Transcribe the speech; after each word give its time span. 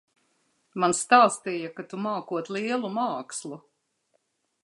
Man 0.83 0.95
stāstīja, 0.99 1.69
ka 1.75 1.85
tu 1.91 2.01
mākot 2.07 2.51
lielu 2.57 2.93
mākslu. 2.97 3.63